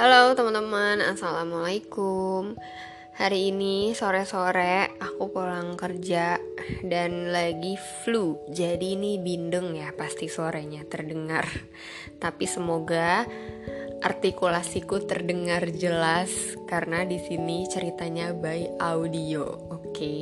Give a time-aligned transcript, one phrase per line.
[0.00, 2.56] Halo teman-teman, Assalamualaikum.
[3.20, 6.40] Hari ini sore-sore aku pulang kerja
[6.88, 8.40] dan lagi flu.
[8.48, 11.44] Jadi ini bindeng ya pasti suaranya terdengar.
[12.16, 13.28] Tapi semoga
[14.00, 16.32] artikulasiku terdengar jelas
[16.64, 19.84] Karena di sini ceritanya by audio Oke?
[19.92, 20.20] Okay.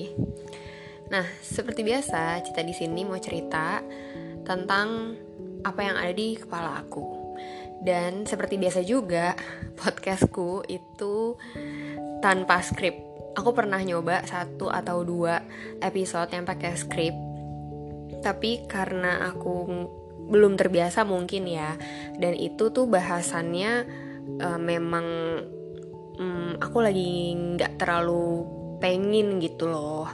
[1.14, 3.78] Nah, seperti biasa, Cita di sini mau cerita
[4.42, 5.14] tentang
[5.62, 7.17] apa yang ada di kepala aku
[7.82, 9.38] dan seperti biasa juga,
[9.78, 11.38] podcastku itu
[12.18, 12.94] tanpa skrip.
[13.38, 15.38] Aku pernah nyoba satu atau dua
[15.78, 17.14] episode yang pakai skrip,
[18.18, 19.54] tapi karena aku
[20.28, 21.78] belum terbiasa mungkin ya,
[22.18, 23.86] dan itu tuh bahasannya
[24.42, 25.06] uh, memang
[26.18, 28.42] um, aku lagi nggak terlalu
[28.82, 30.10] pengen gitu loh.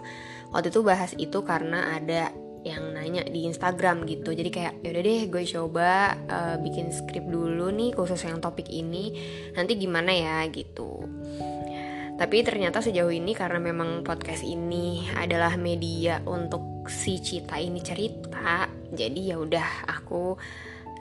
[0.53, 2.31] Waktu itu bahas itu karena ada
[2.65, 4.33] yang nanya di Instagram gitu.
[4.33, 9.15] Jadi kayak yaudah deh gue coba uh, bikin skrip dulu nih khusus yang topik ini.
[9.53, 11.05] Nanti gimana ya gitu.
[12.15, 18.71] Tapi ternyata sejauh ini karena memang podcast ini adalah media untuk si Cita ini cerita
[18.95, 20.39] jadi ya udah aku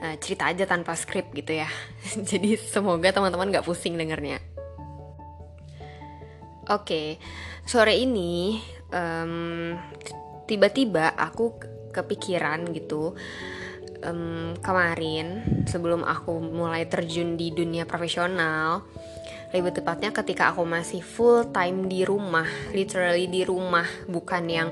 [0.01, 1.69] uh, cerita aja tanpa skrip gitu ya.
[2.29, 4.41] Jadi semoga teman-teman gak pusing dengernya.
[6.63, 7.07] Oke okay,
[7.67, 8.55] sore ini
[8.89, 9.75] um,
[10.45, 11.57] tiba-tiba aku
[11.93, 13.13] kepikiran gitu
[14.03, 18.83] um, kemarin sebelum aku mulai terjun di dunia profesional
[19.53, 24.69] lebih tepatnya ketika aku masih full time di rumah literally di rumah bukan yang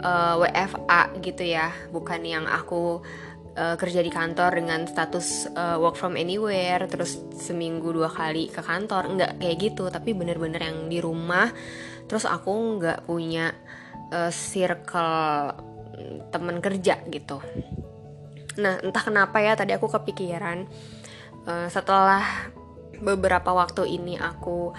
[0.00, 3.04] uh, eh, WFA gitu ya bukan yang aku
[3.56, 8.64] uh, kerja di kantor dengan status uh, work from anywhere terus seminggu dua kali ke
[8.64, 11.52] kantor nggak kayak gitu tapi bener-bener yang di rumah
[12.08, 13.52] terus aku nggak punya
[14.12, 15.54] uh, circle
[16.30, 17.40] temen kerja gitu.
[18.60, 20.68] Nah entah kenapa ya tadi aku kepikiran
[21.48, 22.52] uh, setelah
[23.00, 24.72] beberapa waktu ini aku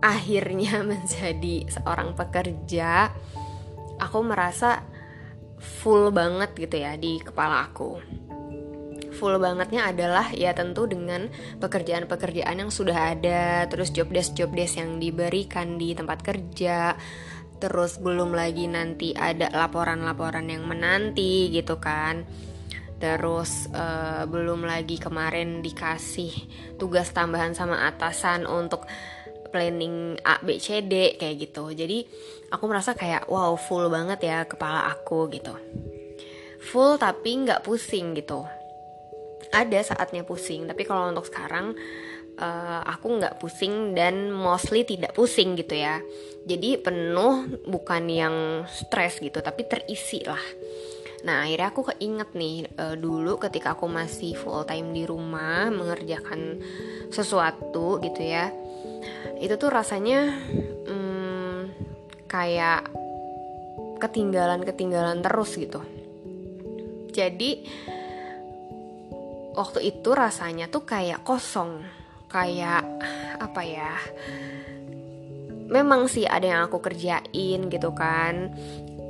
[0.00, 3.12] akhirnya menjadi seorang pekerja
[4.00, 4.80] aku merasa
[5.60, 8.00] full banget gitu ya di kepala aku.
[9.10, 11.28] Full bangetnya adalah ya tentu dengan
[11.60, 16.96] pekerjaan-pekerjaan yang sudah ada terus job desk job desk yang diberikan di tempat kerja
[17.60, 22.24] terus belum lagi nanti ada laporan-laporan yang menanti gitu kan.
[23.00, 26.32] Terus uh, belum lagi kemarin dikasih
[26.76, 28.84] tugas tambahan sama atasan untuk
[29.48, 31.72] planning A B C D kayak gitu.
[31.72, 32.04] Jadi
[32.52, 35.56] aku merasa kayak wow full banget ya kepala aku gitu.
[36.60, 38.44] Full tapi nggak pusing gitu.
[39.50, 41.72] Ada saatnya pusing tapi kalau untuk sekarang
[42.40, 46.00] uh, aku nggak pusing dan mostly tidak pusing gitu ya.
[46.48, 48.36] Jadi penuh bukan yang
[48.66, 50.40] stres gitu tapi terisi lah.
[51.20, 56.64] Nah akhirnya aku keinget nih uh, dulu ketika aku masih full time di rumah mengerjakan
[57.12, 58.48] sesuatu gitu ya
[59.40, 60.36] itu tuh rasanya
[60.84, 61.58] hmm,
[62.28, 62.88] kayak
[64.00, 65.80] ketinggalan ketinggalan terus gitu.
[67.10, 67.64] Jadi
[69.56, 71.99] waktu itu rasanya tuh kayak kosong
[72.30, 72.86] kayak
[73.44, 73.92] apa ya
[75.70, 78.50] memang sih ada yang aku kerjain gitu kan.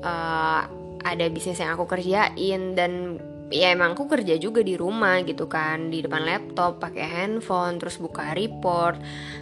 [0.00, 0.64] Uh,
[1.00, 3.16] ada bisnis yang aku kerjain dan
[3.48, 7.98] ya emang aku kerja juga di rumah gitu kan di depan laptop pakai handphone terus
[7.98, 9.00] buka report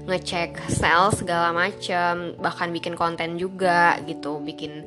[0.09, 4.87] ngecek sales segala macem bahkan bikin konten juga gitu bikin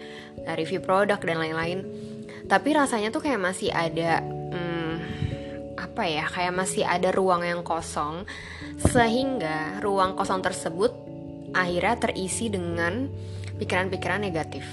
[0.56, 1.85] review produk dan lain-lain.
[2.47, 4.23] Tapi rasanya tuh kayak masih ada
[5.81, 8.30] apa ya kayak masih ada ruang yang kosong
[8.78, 10.94] sehingga ruang kosong tersebut
[11.58, 13.09] akhirnya terisi dengan
[13.58, 14.66] pikiran-pikiran negatif.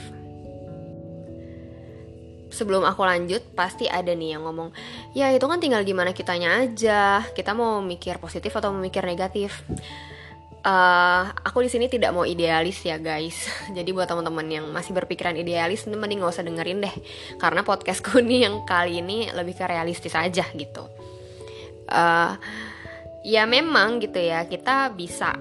[2.49, 4.73] Sebelum aku lanjut, pasti ada nih yang ngomong,
[5.13, 7.23] ya itu kan tinggal gimana kitanya aja.
[7.37, 9.63] Kita mau mikir positif atau mau mikir negatif.
[10.59, 13.47] Uh, aku di sini tidak mau idealis ya guys.
[13.77, 16.95] Jadi buat teman-teman yang masih berpikiran idealis, mending gak usah dengerin deh.
[17.39, 20.87] Karena podcastku nih yang kali ini lebih ke realistis aja gitu.
[21.89, 22.37] Uh,
[23.25, 25.33] ya memang gitu ya kita bisa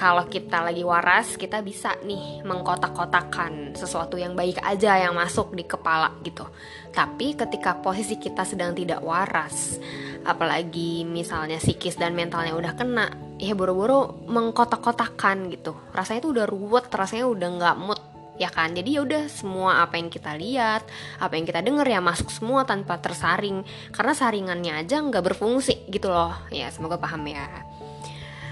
[0.00, 5.68] kalau kita lagi waras kita bisa nih mengkotak-kotakan sesuatu yang baik aja yang masuk di
[5.68, 6.48] kepala gitu.
[6.88, 9.76] Tapi ketika posisi kita sedang tidak waras
[10.24, 15.76] apalagi misalnya psikis dan mentalnya udah kena ya buru-buru mengkotak-kotakan gitu.
[15.92, 18.00] Rasanya tuh udah ruwet rasanya udah nggak mood
[18.40, 18.72] ya kan?
[18.72, 20.80] Jadi ya udah semua apa yang kita lihat
[21.20, 23.68] apa yang kita dengar ya masuk semua tanpa tersaring.
[23.92, 26.32] Karena saringannya aja nggak berfungsi gitu loh.
[26.48, 27.44] Ya semoga paham ya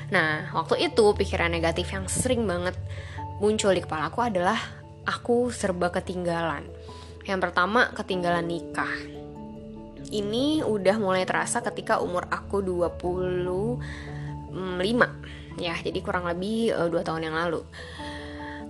[0.08, 2.74] nah waktu itu pikiran negatif yang sering banget
[3.38, 4.58] muncul di kepala aku adalah
[5.08, 6.68] aku serba ketinggalan.
[7.24, 8.92] Yang pertama ketinggalan nikah.
[10.08, 13.44] Ini udah mulai terasa ketika umur aku 20
[14.48, 17.66] mm, 5 ya jadi kurang lebih uh, tahun yang lalu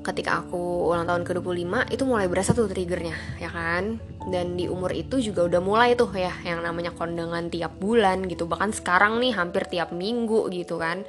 [0.08, 4.00] ketika aku ulang tahun ke-25 itu mulai berasa tuh triggernya ya kan?
[4.28, 8.48] Dan di umur itu juga udah mulai tuh ya yang namanya kondangan tiap bulan gitu.
[8.48, 11.04] Bahkan sekarang nih hampir tiap minggu gitu kan.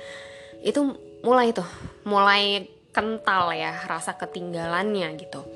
[0.60, 1.68] Itu mulai tuh
[2.04, 5.48] mulai kental ya rasa ketinggalannya gitu.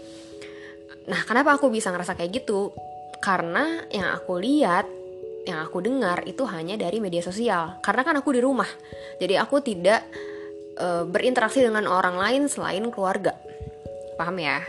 [1.11, 2.71] Nah kenapa aku bisa ngerasa kayak gitu?
[3.19, 4.87] Karena yang aku lihat
[5.43, 7.83] yang aku dengar itu hanya dari media sosial.
[7.83, 8.67] Karena kan aku di rumah
[9.19, 10.07] jadi aku tidak
[10.77, 13.37] e, berinteraksi dengan orang lain selain keluarga.
[14.17, 14.61] Paham ya?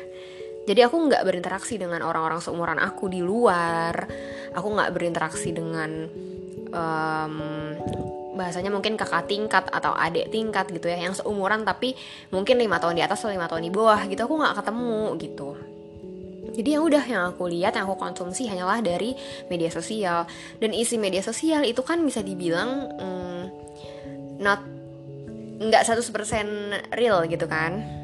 [0.65, 4.09] Jadi aku nggak berinteraksi dengan orang-orang seumuran aku di luar.
[4.57, 6.09] Aku nggak berinteraksi dengan
[6.73, 7.35] um,
[8.35, 11.95] bahasanya mungkin kakak tingkat atau adik tingkat gitu ya yang seumuran tapi
[12.33, 14.25] mungkin lima tahun di atas atau lima tahun di bawah gitu.
[14.25, 15.49] Aku nggak ketemu gitu.
[16.55, 19.13] Jadi ya udah yang aku lihat yang aku konsumsi hanyalah dari
[19.53, 20.25] media sosial.
[20.63, 23.43] Dan isi media sosial itu kan bisa dibilang hmm,
[24.39, 24.63] not
[25.61, 28.03] nggak 100% real gitu kan.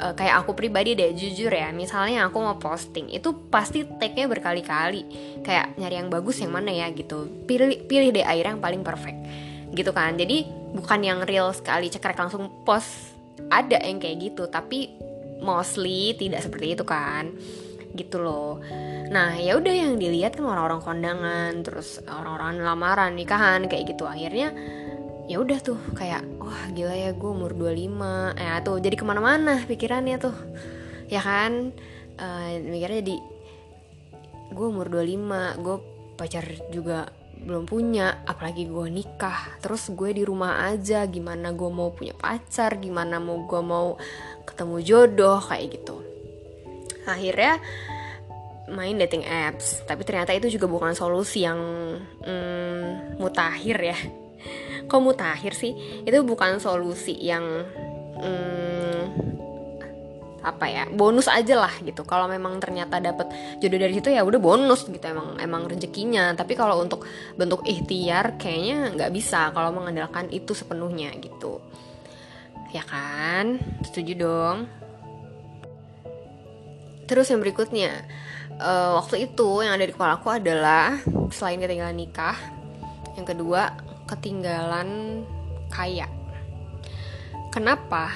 [0.00, 5.02] Uh, kayak aku pribadi deh jujur ya misalnya aku mau posting itu pasti tagnya berkali-kali.
[5.44, 7.28] Kayak nyari yang bagus yang mana ya gitu.
[7.44, 9.18] Pilih pilih deh air yang paling perfect
[9.76, 10.16] gitu kan.
[10.16, 13.16] Jadi bukan yang real sekali cekrek langsung post
[13.50, 14.92] ada yang kayak gitu tapi
[15.40, 17.32] mostly tidak seperti itu kan
[17.96, 18.62] gitu loh.
[19.10, 24.06] Nah ya udah yang dilihat kan orang-orang kondangan terus orang-orang lamaran nikahan kayak gitu.
[24.06, 24.54] Akhirnya
[25.30, 29.62] ya udah tuh kayak wah gila ya gue umur 25 eh tuh jadi ke mana-mana
[29.62, 30.34] pikirannya tuh
[31.06, 31.70] ya kan?
[32.20, 33.16] Uh, mikirnya jadi
[34.50, 35.76] gue umur 25 gue
[36.18, 36.44] pacar
[36.74, 37.06] juga
[37.40, 42.76] belum punya apalagi gue nikah terus gue di rumah aja gimana gue mau punya pacar
[42.76, 43.96] gimana mau gue mau
[44.44, 45.96] ketemu jodoh kayak gitu.
[47.06, 47.62] Akhirnya
[48.68, 51.58] main dating apps tapi ternyata itu juga bukan solusi yang
[52.26, 53.98] mm, mutakhir ya
[54.90, 56.02] kok mutakhir sih?
[56.02, 57.46] Itu bukan solusi yang
[58.18, 59.30] mm,
[60.40, 62.02] apa ya bonus aja lah gitu.
[62.02, 66.34] Kalau memang ternyata dapat jodoh dari situ ya udah bonus gitu emang emang rezekinya.
[66.34, 67.06] Tapi kalau untuk
[67.38, 71.62] bentuk ikhtiar kayaknya nggak bisa kalau mengandalkan itu sepenuhnya gitu.
[72.74, 73.62] Ya kan?
[73.86, 74.58] Setuju dong.
[77.06, 78.06] Terus yang berikutnya
[78.62, 80.94] uh, waktu itu yang ada di kepala aku adalah
[81.34, 82.38] selain ketinggalan nikah
[83.18, 85.22] yang kedua ketinggalan
[85.70, 86.10] kaya
[87.54, 88.10] kenapa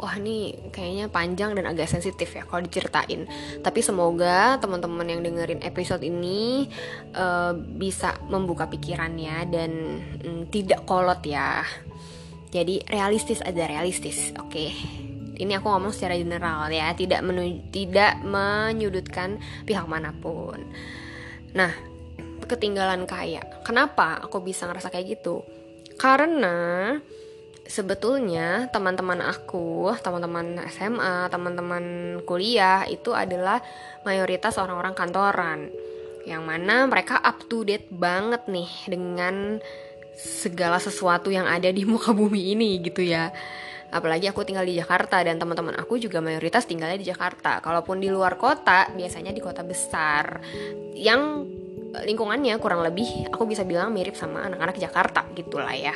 [0.00, 3.28] wah ini kayaknya panjang dan agak sensitif ya kalau diceritain.
[3.60, 6.64] Tapi semoga teman-teman yang dengerin episode ini
[7.12, 9.70] uh, bisa membuka pikirannya dan
[10.24, 11.60] um, tidak kolot ya.
[12.50, 14.50] Jadi realistis aja realistis, oke.
[14.50, 14.72] Okay?
[15.40, 19.36] Ini aku ngomong secara general ya, tidak menu tidak menyudutkan
[19.68, 20.64] pihak mana pun.
[21.56, 21.72] Nah,
[22.50, 23.46] ketinggalan kaya.
[23.62, 25.46] Kenapa aku bisa ngerasa kayak gitu?
[25.94, 26.96] Karena
[27.70, 31.84] sebetulnya teman-teman aku, teman-teman SMA, teman-teman
[32.26, 33.62] kuliah itu adalah
[34.02, 35.70] mayoritas orang-orang kantoran
[36.26, 39.62] yang mana mereka up to date banget nih dengan
[40.18, 43.30] segala sesuatu yang ada di muka bumi ini gitu ya.
[43.90, 47.58] Apalagi aku tinggal di Jakarta dan teman-teman aku juga mayoritas tinggalnya di Jakarta.
[47.58, 50.38] Kalaupun di luar kota, biasanya di kota besar
[50.94, 51.42] yang
[51.90, 55.94] lingkungannya kurang lebih aku bisa bilang mirip sama anak-anak Jakarta gitulah ya.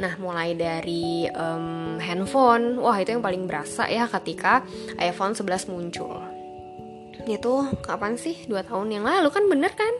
[0.00, 4.64] Nah, mulai dari um, handphone, wah itu yang paling berasa ya ketika
[4.96, 6.24] iPhone 11 muncul.
[7.28, 8.48] Itu kapan sih?
[8.48, 9.92] Dua tahun yang lalu kan bener kan?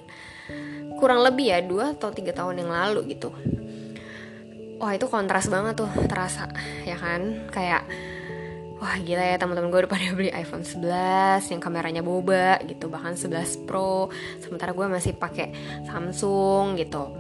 [0.97, 3.29] Kurang lebih ya, dua atau tiga tahun yang lalu gitu.
[4.81, 6.49] Wah itu kontras banget tuh terasa
[6.89, 7.53] ya kan?
[7.53, 7.85] Kayak
[8.81, 13.13] wah gila ya teman-teman gue udah pada beli iPhone 11 yang kameranya boba gitu bahkan
[13.13, 14.09] 11 Pro.
[14.41, 15.53] Sementara gue masih pakai
[15.85, 17.13] Samsung gitu.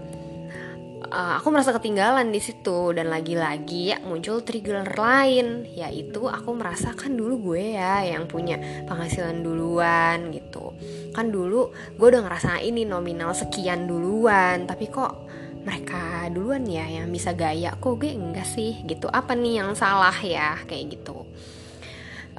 [1.11, 7.19] Uh, aku merasa ketinggalan di situ dan lagi-lagi ya muncul trigger lain yaitu aku merasakan
[7.19, 8.57] dulu gue ya yang punya
[8.88, 10.73] penghasilan duluan gitu.
[11.12, 15.29] Kan dulu gue udah ngerasa ini nominal sekian duluan tapi kok
[15.61, 18.81] mereka duluan ya yang bisa gaya kok gue enggak sih?
[18.85, 19.07] Gitu.
[19.09, 20.57] Apa nih yang salah ya?
[20.64, 21.29] Kayak gitu.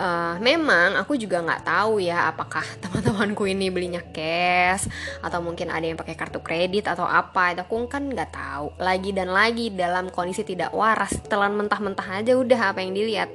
[0.01, 4.87] Uh, memang aku juga nggak tahu ya apakah teman-temanku ini belinya cash
[5.19, 7.53] atau mungkin ada yang pakai kartu kredit atau apa.
[7.53, 8.67] Itu aku kan nggak tahu.
[8.81, 13.29] Lagi dan lagi dalam kondisi tidak waras telan mentah-mentah aja udah apa yang dilihat.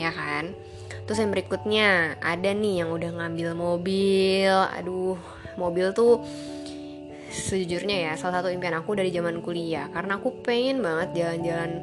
[0.00, 0.56] Ya kan?
[1.04, 4.54] Terus yang berikutnya ada nih yang udah ngambil mobil.
[4.80, 5.18] Aduh
[5.60, 6.24] mobil tuh
[7.40, 9.88] sejujurnya ya salah satu impian aku dari zaman kuliah.
[9.88, 11.82] Karena aku pengen banget jalan-jalan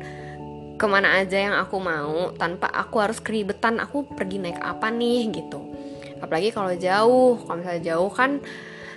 [0.77, 5.33] ke mana aja yang aku mau tanpa aku harus keribetan aku pergi naik apa nih
[5.33, 5.73] gitu.
[6.21, 8.37] Apalagi kalau jauh kalau misalnya jauh kan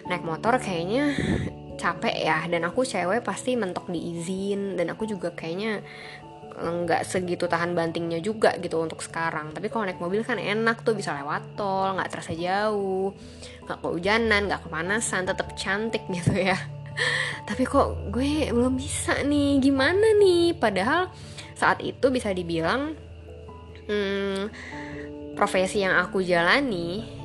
[0.06, 1.16] naik motor kayaknya
[1.80, 2.44] capek ya.
[2.52, 5.80] Dan aku cewek pasti mentok diizin dan aku juga kayaknya
[6.60, 9.56] nggak segitu tahan bantingnya juga gitu untuk sekarang.
[9.56, 13.16] Tapi kalau naik mobil kan enak tuh bisa lewat tol nggak terasa jauh
[13.64, 16.58] nggak kehujanan nggak kepanasan tetap cantik gitu ya.
[17.48, 20.52] Tapi kok gue belum bisa nih gimana nih?
[20.58, 21.08] Padahal
[21.56, 22.92] saat itu bisa dibilang
[23.88, 24.40] hmm,
[25.36, 27.20] profesi yang aku jalani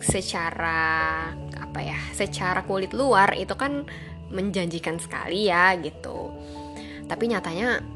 [0.00, 3.84] secara apa ya secara kulit luar itu kan
[4.30, 6.32] menjanjikan sekali ya gitu.
[7.06, 7.95] Tapi nyatanya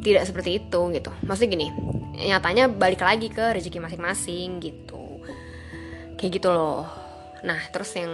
[0.00, 1.10] tidak seperti itu gitu.
[1.24, 1.68] Maksudnya gini
[2.20, 5.24] nyatanya balik lagi ke rezeki masing-masing gitu.
[6.20, 6.84] Kayak gitu loh.
[7.40, 8.12] Nah terus yang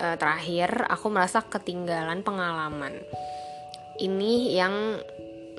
[0.00, 2.96] uh, terakhir aku merasa ketinggalan pengalaman.
[4.00, 4.74] Ini yang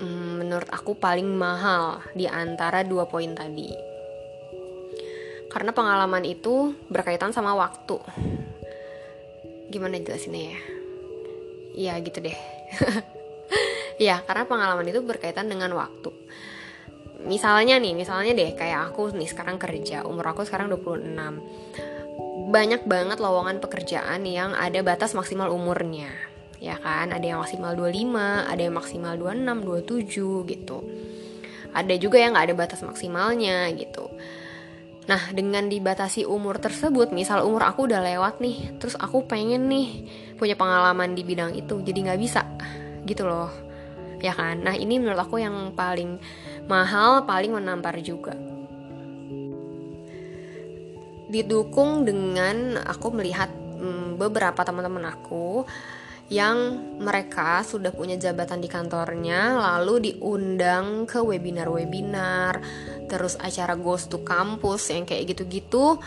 [0.01, 3.69] um, menurut aku paling mahal di antara dua poin tadi.
[5.49, 8.01] Karena pengalaman itu berkaitan sama waktu.
[9.71, 10.59] Gimana jelasinnya ya?
[11.75, 12.37] Ya gitu deh
[14.01, 16.11] ya karena pengalaman itu berkaitan dengan waktu.
[17.25, 21.15] Misalnya nih misalnya deh kayak aku nih sekarang kerja umur aku sekarang 26
[22.45, 26.11] banyak banget lowongan pekerjaan yang ada batas maksimal umurnya
[26.61, 27.11] ya kan?
[27.11, 30.77] Ada yang maksimal 25 ada yang maksimal 26 27 gitu.
[31.75, 34.07] Ada juga yang nggak ada batas maksimalnya gitu.
[35.05, 40.01] Nah, dengan dibatasi umur tersebut, misal umur aku udah lewat nih, terus aku pengen nih
[40.33, 42.41] punya pengalaman di bidang itu, jadi nggak bisa,
[43.05, 43.64] gitu loh
[44.19, 44.61] ya kan?
[44.63, 46.19] Nah ini menurut aku yang paling
[46.65, 48.33] mahal paling menampar juga.
[51.29, 55.65] Didukung dengan aku melihat hmm, beberapa teman-teman aku
[56.25, 62.57] yang mereka sudah punya jabatan di kantornya lalu diundang ke webinar-webinar
[63.05, 66.01] terus acara ghost to kampus yang kayak gitu-gitu.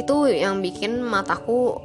[0.00, 1.76] Itu yang bikin mataku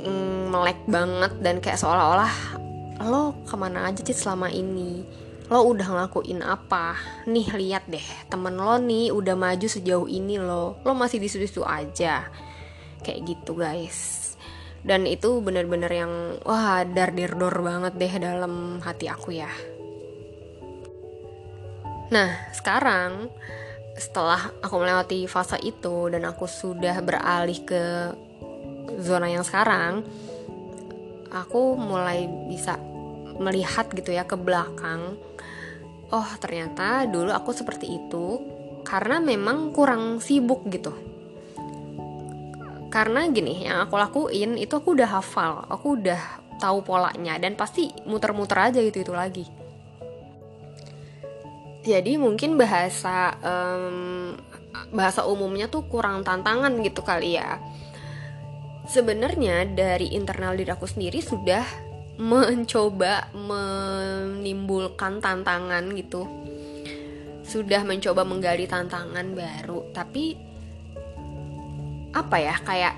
[0.00, 2.57] mm, melek banget dan kayak seolah-olah
[3.02, 5.06] lo ke mana aja sih selama ini?
[5.48, 6.98] Lo udah ngelakuin apa?
[7.24, 10.82] Nih lihat deh temen lo nih udah maju sejauh ini lo.
[10.82, 12.26] Lo masih di situ aja.
[13.00, 14.34] Kayak gitu guys.
[14.82, 16.12] Dan itu bener-bener yang
[16.46, 19.50] wah dar dor banget deh dalam hati aku ya.
[22.08, 23.28] Nah sekarang
[23.98, 28.14] setelah aku melewati fase itu dan aku sudah beralih ke
[29.02, 30.06] zona yang sekarang
[31.28, 32.80] aku mulai bisa
[33.38, 35.16] melihat gitu ya ke belakang.
[36.10, 38.42] Oh ternyata dulu aku seperti itu
[38.82, 40.94] karena memang kurang sibuk gitu.
[42.88, 46.20] Karena gini yang aku lakuin itu aku udah hafal aku udah
[46.58, 49.46] tahu polanya dan pasti muter-muter aja gitu itu lagi.
[51.86, 54.36] Jadi mungkin bahasa um,
[54.92, 57.62] bahasa umumnya tuh kurang tantangan gitu kali ya.
[58.88, 61.87] Sebenarnya dari internal diri aku sendiri sudah
[62.18, 66.26] mencoba menimbulkan tantangan gitu.
[67.46, 70.34] Sudah mencoba menggali tantangan baru tapi
[72.12, 72.94] apa ya kayak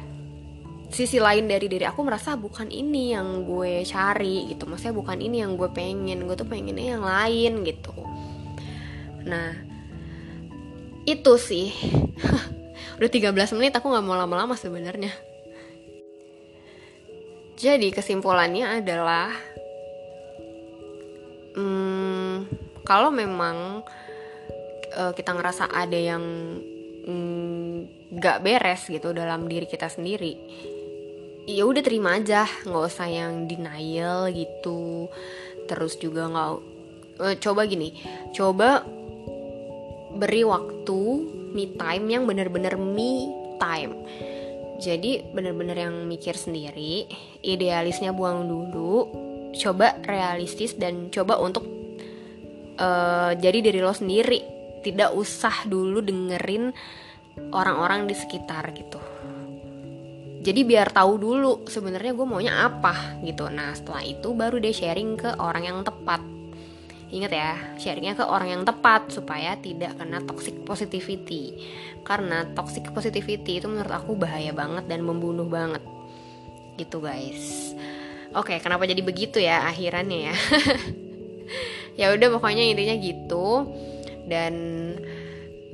[0.90, 4.64] sisi lain dari diri aku merasa bukan ini yang gue cari gitu.
[4.64, 7.92] Maksudnya bukan ini yang gue pengen gue tuh pengennya yang lain gitu.
[9.28, 9.52] Nah
[11.04, 11.76] itu sih.
[12.96, 15.29] Udah 13 menit aku nggak mau lama-lama sebenarnya
[17.60, 19.28] jadi kesimpulannya adalah
[21.52, 22.48] hmm,
[22.88, 23.84] kalau memang
[24.96, 26.24] uh, kita ngerasa ada yang
[27.04, 27.76] mm,
[28.16, 30.40] nggak mm, beres gitu dalam diri kita sendiri,
[31.44, 35.12] ya udah terima aja, nggak usah yang denial gitu.
[35.68, 36.50] Terus juga nggak
[37.20, 37.92] uh, coba gini,
[38.32, 38.88] coba
[40.16, 41.00] beri waktu
[41.52, 43.28] me time yang bener-bener me
[43.60, 44.00] time
[44.80, 47.04] jadi bener-bener yang mikir sendiri,
[47.44, 49.06] idealisnya buang dulu,
[49.52, 51.68] coba realistis dan coba untuk
[52.80, 54.40] uh, jadi diri lo sendiri.
[54.80, 56.72] Tidak usah dulu dengerin
[57.52, 58.96] orang-orang di sekitar gitu.
[60.40, 63.52] Jadi biar tahu dulu sebenarnya gue maunya apa gitu.
[63.52, 66.39] Nah setelah itu baru deh sharing ke orang yang tepat
[67.10, 71.58] Ingat ya, sharingnya ke orang yang tepat supaya tidak kena toxic positivity.
[72.06, 75.82] Karena toxic positivity itu menurut aku bahaya banget dan membunuh banget.
[76.78, 77.74] Gitu guys.
[78.30, 80.34] Oke, kenapa jadi begitu ya akhirannya ya?
[82.00, 83.66] ya udah pokoknya intinya gitu.
[84.30, 84.54] Dan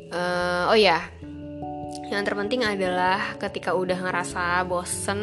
[0.08, 1.04] uh, oh ya,
[2.08, 5.20] yang terpenting adalah ketika udah ngerasa bosen,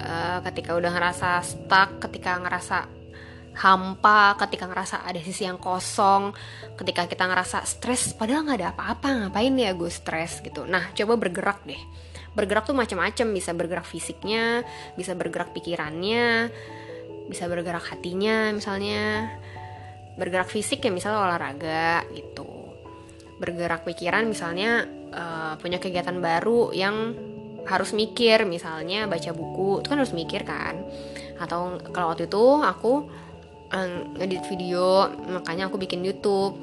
[0.00, 3.03] uh, ketika udah ngerasa stuck, ketika ngerasa
[3.54, 6.34] hampa ketika ngerasa ada sisi yang kosong
[6.74, 10.66] ketika kita ngerasa stres padahal nggak ada apa-apa ngapain ya gue stres gitu.
[10.66, 11.78] Nah coba bergerak deh.
[12.34, 14.66] Bergerak tuh macam-macam bisa bergerak fisiknya
[14.98, 16.50] bisa bergerak pikirannya
[17.30, 19.30] bisa bergerak hatinya misalnya.
[20.14, 22.46] Bergerak fisik ya misalnya olahraga gitu.
[23.38, 27.14] Bergerak pikiran misalnya uh, punya kegiatan baru yang
[27.64, 30.82] harus mikir misalnya baca buku itu kan harus mikir kan.
[31.38, 32.92] Atau kalau waktu itu aku
[33.72, 36.58] um, ngedit video makanya aku bikin YouTube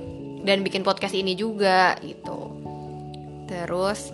[0.45, 2.51] dan bikin podcast ini juga gitu.
[3.49, 4.13] Terus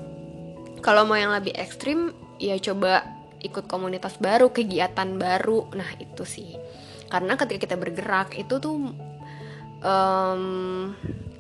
[0.83, 3.03] kalau mau yang lebih ekstrim ya coba
[3.41, 5.71] ikut komunitas baru kegiatan baru.
[5.73, 6.53] Nah itu sih.
[7.07, 8.91] Karena ketika kita bergerak itu tuh
[9.81, 10.43] um,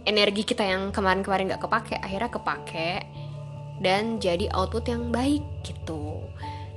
[0.07, 2.91] energi kita yang kemarin-kemarin nggak kepake akhirnya kepake
[3.83, 6.23] dan jadi output yang baik gitu.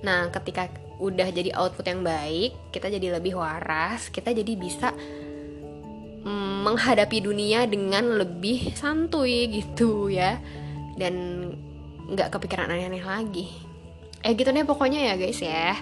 [0.03, 0.67] Nah ketika
[1.01, 4.93] udah jadi output yang baik kita jadi lebih waras kita jadi bisa
[6.25, 10.37] mm, menghadapi dunia dengan lebih santuy gitu ya.
[10.97, 11.49] Dan
[12.11, 13.49] nggak kepikiran aneh-aneh lagi.
[14.21, 15.73] Eh gitu deh pokoknya ya guys ya.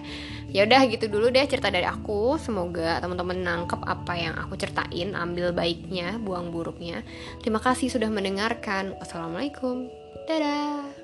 [0.49, 2.39] Ya udah gitu dulu deh cerita dari aku.
[2.39, 7.03] Semoga teman-teman nangkep apa yang aku ceritain ambil baiknya buang buruknya.
[7.43, 8.95] Terima kasih sudah mendengarkan.
[9.03, 9.91] Wassalamualaikum.
[10.31, 10.98] Dadah